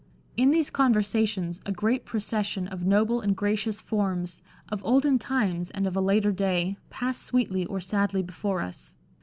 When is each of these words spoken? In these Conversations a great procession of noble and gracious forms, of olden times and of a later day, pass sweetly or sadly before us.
In 0.35 0.49
these 0.49 0.71
Conversations 0.71 1.61
a 1.63 1.71
great 1.71 2.05
procession 2.05 2.67
of 2.67 2.87
noble 2.87 3.21
and 3.21 3.35
gracious 3.37 3.79
forms, 3.79 4.41
of 4.69 4.83
olden 4.83 5.19
times 5.19 5.69
and 5.69 5.85
of 5.85 5.95
a 5.95 6.01
later 6.01 6.31
day, 6.31 6.79
pass 6.89 7.19
sweetly 7.19 7.67
or 7.67 7.79
sadly 7.79 8.23
before 8.23 8.61
us. 8.61 8.95